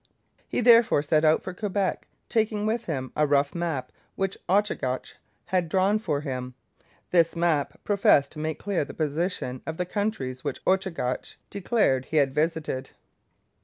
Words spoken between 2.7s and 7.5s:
him a rough map which Ochagach had drawn for him. This